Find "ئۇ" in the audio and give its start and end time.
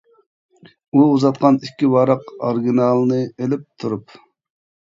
0.93-1.03